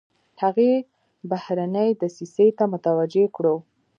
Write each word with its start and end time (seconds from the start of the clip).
هغې 0.41 0.73
بهرنۍ 1.29 1.89
دسیسې 2.01 2.47
ته 2.57 2.63
متوجه 2.73 3.25
کړو. 3.35 3.55